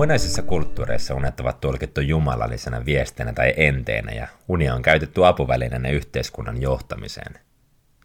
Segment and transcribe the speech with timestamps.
[0.00, 6.62] Muinaisissa kulttuureissa unet ovat tulkittu jumalallisena viestinä tai enteenä ja unia on käytetty apuvälineenä yhteiskunnan
[6.62, 7.34] johtamiseen.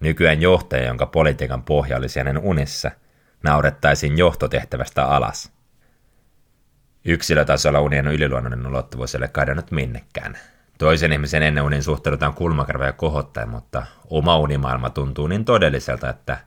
[0.01, 2.91] Nykyään johtaja, jonka politiikan pohja olisi hänen unissa,
[3.43, 5.51] naurettaisiin johtotehtävästä alas.
[7.05, 10.37] Yksilötasolla unien yliluonnollinen ulottuvuus ei ole kadonnut minnekään.
[10.77, 16.37] Toisen ihmisen ennen unin suhtaudutaan kulmakarvoja kohottaen, mutta oma unimaailma tuntuu niin todelliselta, että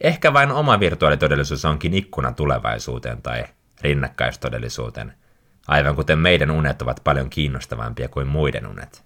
[0.00, 3.44] ehkä vain oma virtuaalitodellisuus onkin ikkuna tulevaisuuteen tai
[3.82, 5.12] rinnakkaistodellisuuteen,
[5.68, 9.04] aivan kuten meidän unet ovat paljon kiinnostavampia kuin muiden unet.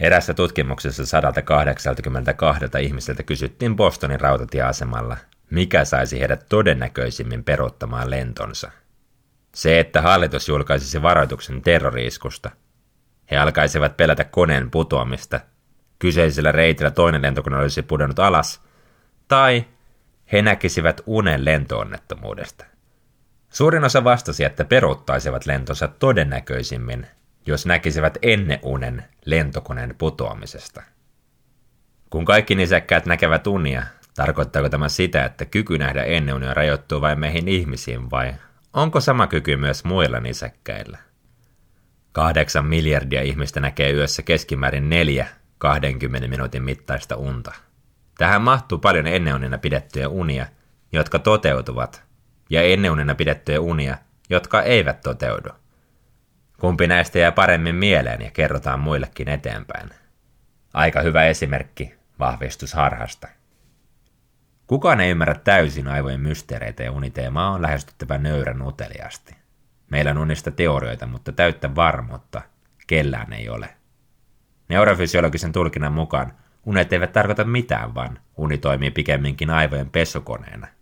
[0.00, 5.16] Erässä tutkimuksessa 182 ihmiseltä kysyttiin Bostonin rautatieasemalla,
[5.50, 8.70] mikä saisi heidät todennäköisimmin peruuttamaan lentonsa.
[9.54, 12.50] Se, että hallitus julkaisisi varoituksen terroriiskusta.
[13.30, 15.40] He alkaisivat pelätä koneen putoamista.
[15.98, 18.62] Kyseisellä reitillä toinen lentokone olisi pudonnut alas.
[19.28, 19.64] Tai
[20.32, 22.64] he näkisivät unen lentoonnettomuudesta.
[23.54, 27.06] Suurin osa vastasi, että peruuttaisivat lentonsa todennäköisimmin,
[27.46, 30.82] jos näkisivät ennen unen lentokoneen putoamisesta.
[32.10, 33.82] Kun kaikki nisäkkäät näkevät unia,
[34.14, 38.34] tarkoittaako tämä sitä, että kyky nähdä ennen unia rajoittuu vain meihin ihmisiin vai
[38.72, 40.98] onko sama kyky myös muilla nisäkkäillä?
[42.12, 45.26] Kahdeksan miljardia ihmistä näkee yössä keskimäärin neljä
[45.58, 47.52] 20 minuutin mittaista unta.
[48.18, 50.46] Tähän mahtuu paljon ennenunina pidettyjä unia,
[50.92, 52.03] jotka toteutuvat
[52.50, 53.98] ja ennenunina pidettyjä unia,
[54.30, 55.48] jotka eivät toteudu.
[56.60, 59.90] Kumpi näistä jää paremmin mieleen ja kerrotaan muillekin eteenpäin.
[60.74, 63.28] Aika hyvä esimerkki vahvistusharhasta.
[64.66, 69.34] Kukaan ei ymmärrä täysin aivojen mysteereitä ja uniteemaa on lähestyttävä nöyrän uteliasti.
[69.90, 72.42] Meillä on unista teorioita, mutta täyttä varmuutta
[72.86, 73.68] kellään ei ole.
[74.68, 76.32] Neurofysiologisen tulkinnan mukaan
[76.66, 80.66] unet eivät tarkoita mitään, vaan uni toimii pikemminkin aivojen pesukoneena–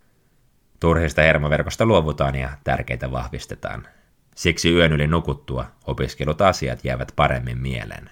[0.83, 3.87] Turhista hermoverkosta luovutaan ja tärkeitä vahvistetaan.
[4.35, 8.09] Siksi yön yli nukuttua opiskelut asiat jäävät paremmin mieleen.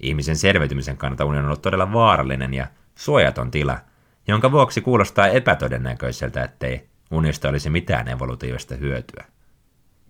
[0.00, 3.78] Ihmisen selviytymisen kannalta uni on ollut todella vaarallinen ja suojaton tila,
[4.28, 9.24] jonka vuoksi kuulostaa epätodennäköiseltä, ettei unista olisi mitään evolutiivista hyötyä.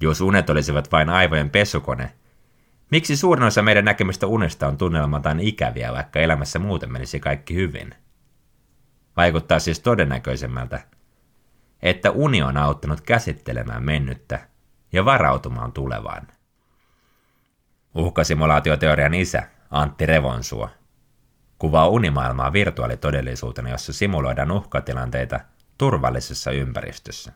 [0.01, 2.13] Jos unet olisivat vain aivojen pesukone,
[2.91, 7.95] miksi suurin osa meidän näkemistä unesta on tunnelmaltaan ikäviä, vaikka elämässä muuten menisi kaikki hyvin?
[9.17, 10.81] Vaikuttaa siis todennäköisemmältä,
[11.85, 14.49] että uni on auttanut käsittelemään mennyttä
[14.93, 16.27] ja varautumaan tulevaan.
[17.95, 20.71] Uhkasimulaatioteorian isä, Antti Revonsuo,
[21.59, 25.41] kuvaa unimaailmaa virtuaalitodellisuutena, jossa simuloidaan uhkatilanteita
[25.79, 27.33] turvallisessa ympäristössä.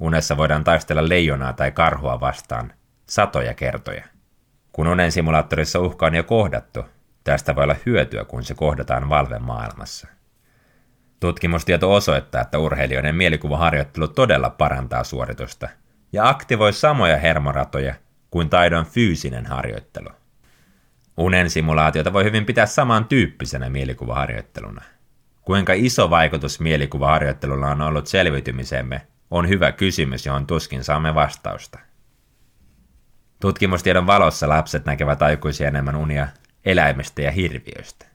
[0.00, 2.72] Unessa voidaan taistella leijonaa tai karhua vastaan
[3.08, 4.04] satoja kertoja.
[4.72, 6.84] Kun unen simulaattorissa uhka on jo kohdattu,
[7.24, 10.08] tästä voi olla hyötyä, kun se kohdataan valven maailmassa.
[11.20, 15.68] Tutkimustieto osoittaa, että urheilijoiden mielikuvaharjoittelu todella parantaa suoritusta
[16.12, 17.94] ja aktivoi samoja hermoratoja
[18.30, 20.08] kuin taidon fyysinen harjoittelu.
[21.16, 24.82] Unen simulaatiota voi hyvin pitää samantyyppisenä mielikuvaharjoitteluna.
[25.42, 31.78] Kuinka iso vaikutus mielikuvaharjoittelulla on ollut selviytymisemme, on hyvä kysymys, johon tuskin saamme vastausta.
[33.40, 36.28] Tutkimustiedon valossa lapset näkevät aikuisia enemmän unia
[36.64, 38.06] eläimistä ja hirviöistä.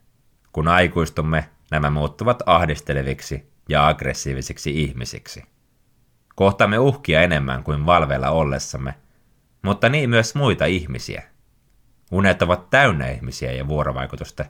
[0.51, 5.43] Kun aikuistumme, nämä muuttuvat ahdisteleviksi ja aggressiivisiksi ihmisiksi.
[6.35, 8.95] Kohtaamme uhkia enemmän kuin valveilla ollessamme,
[9.61, 11.23] mutta niin myös muita ihmisiä.
[12.11, 14.45] Unet ovat täynnä ihmisiä ja vuorovaikutusta,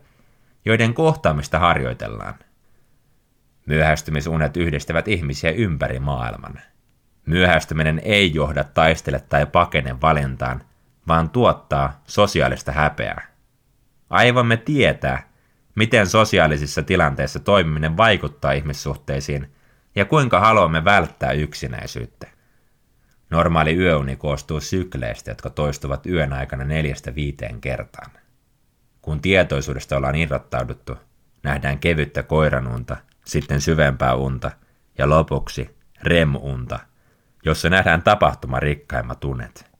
[0.66, 2.36] joiden kohtaamista harjoitellaan.
[3.66, 6.60] Myöhästymisunet yhdistävät ihmisiä ympäri maailman.
[7.26, 10.64] Myöhästyminen ei johda taistele tai pakene valintaan,
[11.08, 13.28] vaan tuottaa sosiaalista häpeää.
[14.10, 15.31] Aivomme tietää,
[15.76, 19.52] miten sosiaalisissa tilanteissa toimiminen vaikuttaa ihmissuhteisiin
[19.96, 22.28] ja kuinka haluamme välttää yksinäisyyttä.
[23.30, 28.12] Normaali yöuni koostuu sykleistä, jotka toistuvat yön aikana neljästä viiteen kertaan.
[29.02, 30.96] Kun tietoisuudesta ollaan irrottauduttu,
[31.44, 34.52] nähdään kevyttä koiranunta, sitten syvempää unta
[34.98, 36.80] ja lopuksi REM-unta,
[37.46, 39.71] jossa nähdään tapahtuma rikkaimmat unet.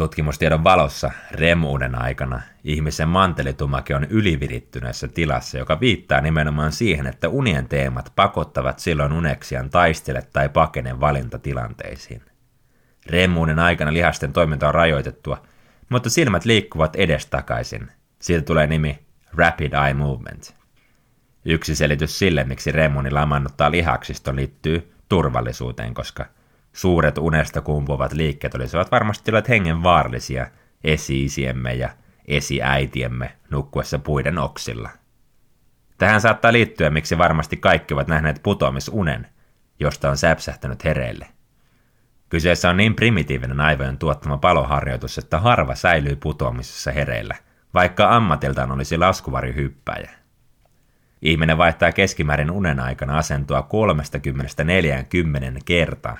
[0.00, 7.68] Tutkimustiedon valossa remuuden aikana ihmisen mantelitumake on ylivirittyneessä tilassa, joka viittaa nimenomaan siihen, että unien
[7.68, 12.22] teemat pakottavat silloin uneksian taistele tai pakene valintatilanteisiin.
[13.06, 15.42] Remuuden aikana lihasten toiminta on rajoitettua,
[15.88, 17.88] mutta silmät liikkuvat edestakaisin.
[18.18, 18.98] Siitä tulee nimi
[19.36, 20.54] Rapid Eye Movement.
[21.44, 26.26] Yksi selitys sille, miksi remuni lamannuttaa lihaksiston liittyy turvallisuuteen, koska–
[26.72, 30.46] Suuret unesta kumpuvat liikkeet olisivat varmasti olleet hengen vaarallisia
[30.84, 31.90] esi-isiemme ja
[32.28, 34.90] esiäitiemme nukkuessa puiden oksilla.
[35.98, 39.26] Tähän saattaa liittyä, miksi varmasti kaikki ovat nähneet putoamisunen,
[39.80, 41.26] josta on säpsähtänyt hereille.
[42.28, 47.36] Kyseessä on niin primitiivinen aivojen tuottama paloharjoitus, että harva säilyy putoamisessa hereillä,
[47.74, 50.10] vaikka ammatiltaan olisi laskuvarjohyppäjä.
[51.22, 53.68] Ihminen vaihtaa keskimäärin unen aikana asentoa
[55.56, 56.18] 30-40 kertaa,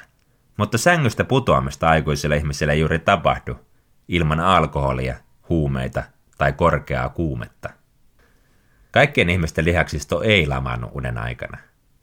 [0.60, 3.58] mutta sängystä putoamista aikuisille ihmisille ei juuri tapahdu,
[4.08, 5.16] ilman alkoholia,
[5.48, 6.02] huumeita
[6.38, 7.70] tai korkeaa kuumetta.
[8.90, 11.58] Kaikkien ihmisten lihaksisto ei lamaannu unen aikana.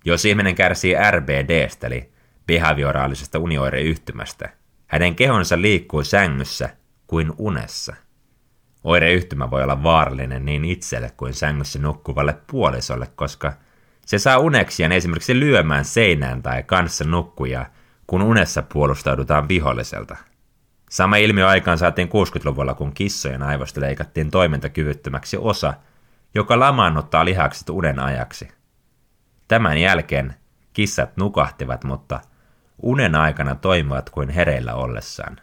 [0.06, 2.12] Jos ihminen kärsii RBDstä, eli
[2.48, 4.50] behavioraalisesta unioireyhtymästä,
[4.88, 6.70] hänen kehonsa liikkuu sängyssä
[7.08, 7.96] kuin unessa.
[8.84, 13.54] Oireyhtymä voi olla vaarallinen niin itselle kuin sängyssä nukkuvalle puolisolle, koska
[14.06, 17.66] se saa uneksien esimerkiksi lyömään seinään tai kanssa nukkuja,
[18.08, 20.18] kun unessa puolustaudutaan viholliselta.
[20.90, 25.74] Sama ilmiö aikaan saatiin 60-luvulla, kun kissojen aivosta leikattiin toimintakyvyttömäksi osa,
[26.36, 28.48] joka lamaannuttaa lihakset unen ajaksi.
[29.48, 30.36] Tämän jälkeen
[30.74, 32.20] kissat nukahtivat, mutta
[32.82, 35.38] unen aikana toimivat kuin hereillä ollessaan.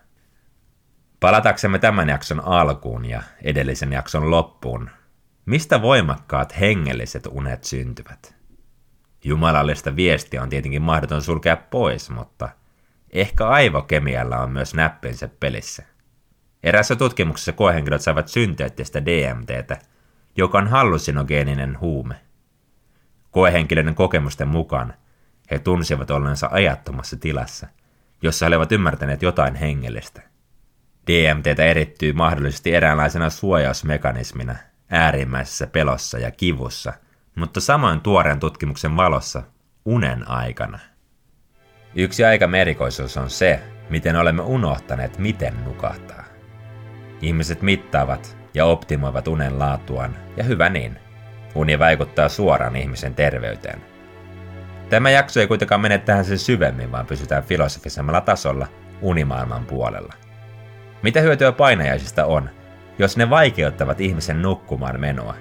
[1.21, 4.91] Palataksemme tämän jakson alkuun ja edellisen jakson loppuun,
[5.47, 8.35] mistä voimakkaat hengelliset unet syntyvät?
[9.25, 12.49] Jumalallista viestiä on tietenkin mahdoton sulkea pois, mutta
[13.13, 15.83] ehkä aivokemialla on myös näppinsä pelissä.
[16.63, 19.79] Erässä tutkimuksessa koehenkilöt saivat synteettistä DMTtä,
[20.37, 22.15] joka on hallusinogeeninen huume.
[23.31, 24.95] Koehenkilöiden kokemusten mukaan
[25.51, 27.67] he tunsivat ollensa ajattomassa tilassa,
[28.23, 30.23] jossa he olivat ymmärtäneet jotain hengellistä.
[31.07, 34.57] DMTtä erittyy mahdollisesti eräänlaisena suojausmekanismina
[34.91, 36.93] äärimmäisessä pelossa ja kivussa,
[37.35, 39.43] mutta samoin tuoreen tutkimuksen valossa
[39.85, 40.79] unen aikana.
[41.95, 46.25] Yksi aika merikoisuus on se, miten olemme unohtaneet, miten nukahtaa.
[47.21, 50.99] Ihmiset mittaavat ja optimoivat unen laatuaan, ja hyvä niin.
[51.55, 53.83] Uni vaikuttaa suoraan ihmisen terveyteen–
[54.91, 58.67] Tämä jakso ei kuitenkaan mene tähän sen syvemmin, vaan pysytään filosofisemmalla tasolla
[59.01, 60.13] unimaailman puolella.
[61.03, 62.51] Mitä hyötyä painajaisista on,
[62.99, 65.35] jos ne vaikeuttavat ihmisen nukkumaan menoa?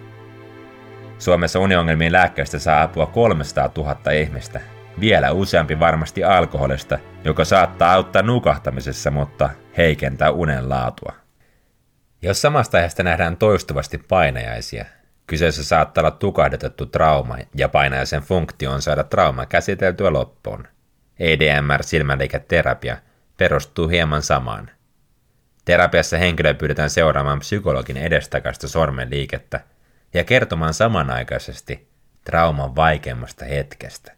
[1.23, 4.61] Suomessa uniongelmiin lääkkeistä saa apua 300 000 ihmistä.
[4.99, 11.13] Vielä useampi varmasti alkoholista, joka saattaa auttaa nukahtamisessa, mutta heikentää unen laatua.
[12.21, 14.85] Jos samasta aiheesta nähdään toistuvasti painajaisia,
[15.27, 20.67] Kyseessä saattaa olla tukahdutettu trauma ja painajaisen funktio on saada trauma käsiteltyä loppuun.
[21.19, 22.97] EDMR-silmäliiketerapia
[23.37, 24.69] perustuu hieman samaan.
[25.65, 29.59] Terapiassa henkilö pyydetään seuraamaan psykologin edestakaista sormenliikettä
[30.13, 31.87] ja kertomaan samanaikaisesti
[32.25, 34.11] trauman vaikeimmasta hetkestä.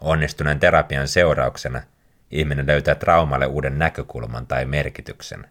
[0.00, 1.82] Onnistuneen terapian seurauksena
[2.30, 5.50] ihminen löytää traumalle uuden näkökulman tai merkityksen.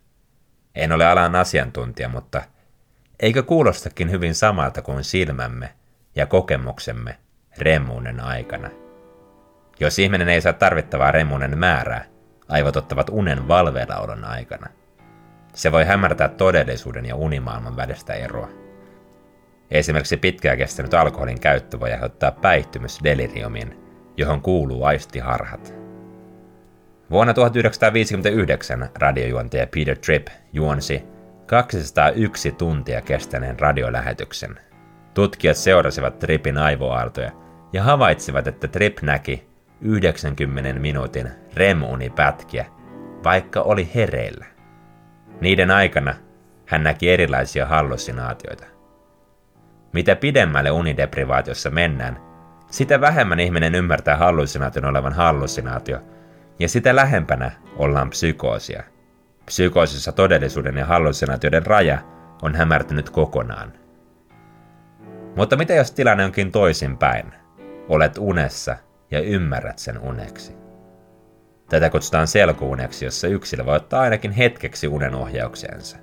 [0.75, 2.41] En ole alan asiantuntija, mutta–
[3.19, 5.73] Eikö kuulostakin hyvin samalta kuin silmämme
[6.15, 7.17] ja kokemuksemme
[7.57, 8.69] remmuunen aikana?
[9.79, 12.05] Jos ihminen ei saa tarvittavaa remmuunen määrää,
[12.49, 14.67] aivot ottavat unen valveillaolon aikana.
[15.53, 18.64] Se voi hämärtää todellisuuden ja unimaailman välistä eroa.
[19.71, 23.79] Esimerkiksi pitkään kestänyt alkoholin käyttö voi aiheuttaa päihtymysdeliriumin,
[24.17, 25.73] johon kuuluu aistiharhat.
[27.11, 31.03] Vuonna 1959 radiojuontaja Peter Tripp juonsi
[31.45, 34.59] 201 tuntia kestäneen radiolähetyksen.
[35.13, 37.31] Tutkijat seurasivat Tripin aivoaaltoja
[37.73, 39.47] ja havaitsivat, että Trip näki
[39.81, 42.65] 90 minuutin REM-unipätkiä,
[43.23, 44.45] vaikka oli hereillä.
[45.41, 46.15] Niiden aikana
[46.65, 48.74] hän näki erilaisia hallusinaatioita.
[49.95, 52.19] Mitä pidemmälle unideprivaatiossa mennään,
[52.71, 55.99] sitä vähemmän ihminen ymmärtää hallusinaation olevan hallusinaatio,
[56.59, 58.83] ja sitä lähempänä ollaan psykoosia–
[59.45, 61.99] Psykoosissa todellisuuden ja hallusinaatioiden raja
[62.41, 63.73] on hämärtynyt kokonaan.
[65.35, 67.33] Mutta mitä jos tilanne onkin toisinpäin?
[67.89, 68.77] Olet unessa
[69.11, 70.55] ja ymmärrät sen uneksi.
[71.69, 75.97] Tätä kutsutaan selkuuneksi, jossa yksilö voi ottaa ainakin hetkeksi unen ohjauksensa.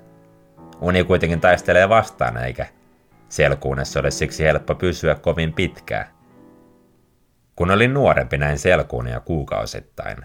[0.81, 2.65] Uni kuitenkin taistelee vastaan, eikä
[3.33, 6.07] selkuunessa ole siksi helppo pysyä kovin pitkään.
[7.55, 10.17] Kun olin nuorempi näin selkuunia kuukausittain,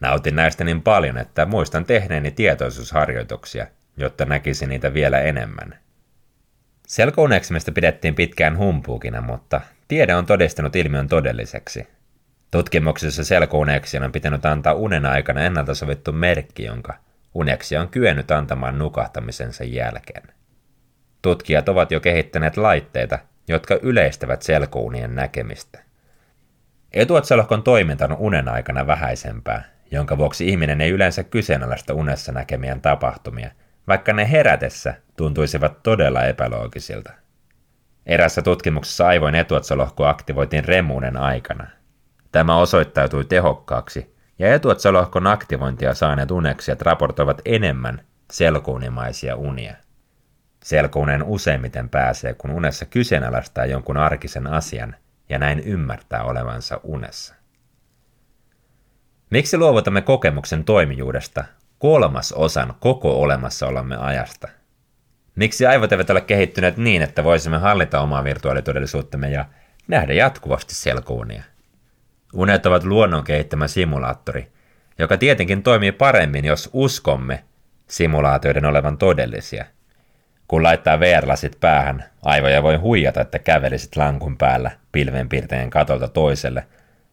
[0.00, 5.78] Nautin näistä niin paljon, että muistan tehneeni tietoisuusharjoituksia, jotta näkisin niitä vielä enemmän.
[6.86, 11.88] Selkouneksimista pidettiin pitkään humpuukina, mutta tiede on todistanut ilmiön todelliseksi.
[12.50, 16.94] Tutkimuksessa selkouneksien on pitänyt antaa unen aikana ennalta sovittu merkki, jonka
[17.34, 20.37] uneksi on kyennyt antamaan nukahtamisensa jälkeen.
[21.22, 25.78] Tutkijat ovat jo kehittäneet laitteita, jotka yleistävät selkounien näkemistä.
[26.92, 33.50] Etuotsalohkon toiminta on unen aikana vähäisempää, jonka vuoksi ihminen ei yleensä kyseenalaista unessa näkemien tapahtumia,
[33.88, 37.12] vaikka ne herätessä tuntuisivat todella epäloogisilta.
[38.06, 41.66] Erässä tutkimuksessa aivoin etuotsalohko aktivoitiin remuunen aikana.
[42.32, 49.74] Tämä osoittautui tehokkaaksi, ja etuotsalohkon aktivointia saaneet uneksijat raportoivat enemmän selkounimaisia unia.
[50.68, 54.96] Selkounen useimmiten pääsee, kun unessa kyseenalaistaa jonkun arkisen asian
[55.28, 57.34] ja näin ymmärtää olevansa unessa.
[59.30, 61.44] Miksi luovutamme kokemuksen toimijuudesta
[61.78, 64.48] kolmas osan koko olemassaolomme ajasta?
[65.34, 69.44] Miksi aivot eivät ole kehittyneet niin, että voisimme hallita omaa virtuaalitodellisuuttamme ja
[69.86, 71.42] nähdä jatkuvasti selkounia?
[72.34, 74.52] Unet ovat luonnon kehittämä simulaattori,
[74.98, 77.44] joka tietenkin toimii paremmin, jos uskomme
[77.86, 79.64] simulaatioiden olevan todellisia.
[80.48, 86.66] Kun laittaa VR-lasit päähän, aivoja voi huijata, että kävelisit lankun päällä pilvenpiirteen katolta toiselle,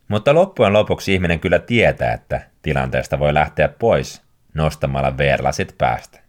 [0.08, 4.22] mutta loppujen lopuksi ihminen kyllä tietää, että tilanteesta voi lähteä pois
[4.54, 6.20] nostamalla VR-lasit päästä.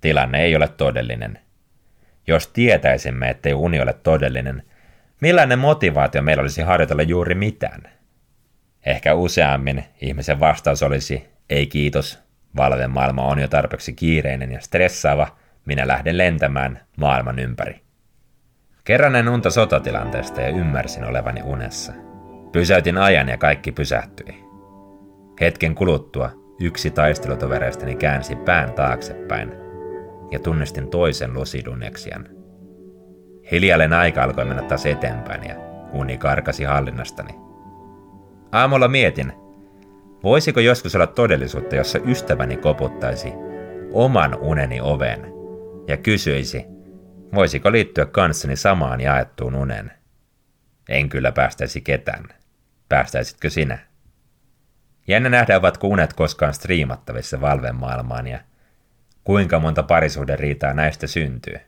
[0.00, 1.38] Tilanne ei ole todellinen.
[2.26, 4.62] Jos tietäisimme, ettei uni ole todellinen,
[5.20, 7.82] millainen motivaatio meillä olisi harjoitella juuri mitään?
[8.86, 12.18] Ehkä useammin ihmisen vastaus olisi, ei kiitos,
[12.56, 17.80] valven maailma on jo tarpeeksi kiireinen ja stressaava, minä lähden lentämään maailman ympäri.
[18.84, 21.92] Kerran en unta sotatilanteesta ja ymmärsin olevani unessa.
[22.52, 24.44] Pysäytin ajan ja kaikki pysähtyi.
[25.40, 26.30] Hetken kuluttua
[26.60, 29.52] yksi taistelutovereistani käänsi pään taaksepäin
[30.30, 32.28] ja tunnistin toisen lusiduneksian.
[33.50, 35.54] Hiljalleen aika alkoi mennä taas eteenpäin ja
[35.92, 37.34] uni karkasi hallinnastani.
[38.52, 39.32] Aamulla mietin,
[40.22, 43.32] voisiko joskus olla todellisuutta, jossa ystäväni koputtaisi
[43.92, 45.33] oman uneni oven
[45.88, 46.64] ja kysyisi,
[47.34, 49.92] voisiko liittyä kanssani samaan jaettuun unen.
[50.88, 52.24] En kyllä päästäisi ketään.
[52.88, 53.78] Päästäisitkö sinä?
[55.08, 58.40] Jännä nähdä, ovatko unet koskaan striimattavissa Valven maailmaan ja
[59.24, 61.60] kuinka monta parisuhden riitaa näistä syntyy.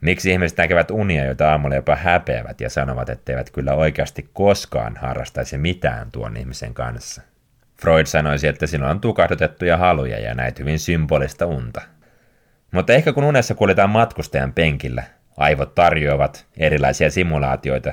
[0.00, 5.58] Miksi ihmiset näkevät unia, joita aamulla jopa häpeävät ja sanovat, etteivät kyllä oikeasti koskaan harrastaisi
[5.58, 7.22] mitään tuon ihmisen kanssa?
[7.80, 11.80] Freud sanoisi, että sinulla on tukahdutettuja haluja ja näet hyvin symbolista unta.
[12.70, 15.02] Mutta ehkä kun unessa kuljetaan matkustajan penkillä,
[15.36, 17.92] aivot tarjoavat erilaisia simulaatioita,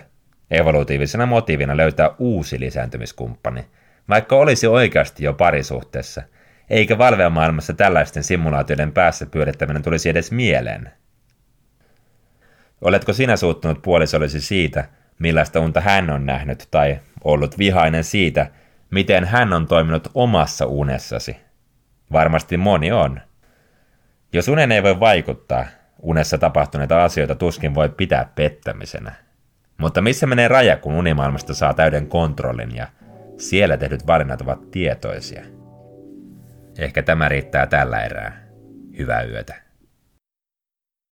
[0.51, 3.65] evolutiivisena motiivina löytää uusi lisääntymiskumppani,
[4.09, 6.21] vaikka olisi oikeasti jo parisuhteessa,
[6.69, 10.89] eikä valvemaailmassa tällaisten simulaatioiden päässä pyörittäminen tulisi edes mieleen–
[12.81, 14.89] Oletko sinä suuttunut puolisollesi siitä,
[15.19, 18.47] millaista unta hän on nähnyt, tai ollut vihainen siitä,
[18.91, 21.37] miten hän on toiminut omassa unessasi?
[22.11, 23.21] Varmasti moni on.
[24.35, 25.65] Jos unen ei voi vaikuttaa,
[26.01, 29.11] unessa tapahtuneita asioita tuskin voi pitää pettämisenä.
[29.77, 32.87] Mutta missä menee raja, kun unimaailmasta saa täyden kontrollin ja
[33.37, 35.43] siellä tehdyt valinnat ovat tietoisia?
[36.77, 38.47] Ehkä tämä riittää tällä erää.
[38.97, 39.64] Hyvää yötä.